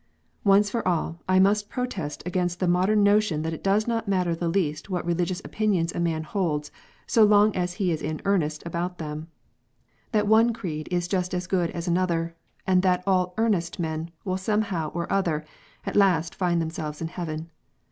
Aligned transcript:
Once 0.43 0.67
for 0.67 0.87
all, 0.87 1.19
I 1.29 1.37
must 1.37 1.69
protest 1.69 2.23
against 2.25 2.59
the 2.59 2.67
modern 2.67 3.03
notion, 3.03 3.43
that 3.43 3.53
it 3.53 3.63
does 3.63 3.85
not 3.87 4.07
matter 4.07 4.33
the 4.35 4.47
least 4.49 4.89
what 4.89 5.05
religious 5.05 5.41
opinions 5.45 5.93
a 5.93 5.99
man 5.99 6.23
holds, 6.23 6.71
so 7.05 7.23
long 7.23 7.55
as 7.55 7.73
he 7.73 7.91
is 7.91 8.01
in" 8.01 8.19
earnest" 8.25 8.63
about 8.65 8.97
them, 8.97 9.27
that 10.11 10.25
one 10.25 10.53
creed 10.53 10.87
is 10.89 11.07
just 11.07 11.35
as 11.35 11.45
good 11.45 11.69
as 11.69 11.87
another, 11.87 12.33
and 12.65 12.81
that 12.81 13.03
all" 13.05 13.35
earnest" 13.37 13.77
men 13.79 14.09
will 14.25 14.37
some 14.37 14.63
how 14.63 14.87
or 14.87 15.05
other 15.13 15.45
at 15.85 15.95
last 15.95 16.33
find 16.33 16.59
themselves 16.59 16.99
in 16.99 17.07
heaven. 17.09 17.51